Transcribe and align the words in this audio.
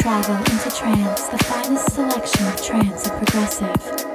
travel 0.00 0.36
into 0.36 0.70
trance, 0.70 1.28
the 1.28 1.38
finest 1.44 1.92
selection 1.92 2.46
of 2.46 2.62
trance 2.62 3.06
and 3.06 3.18
progressive. 3.18 4.09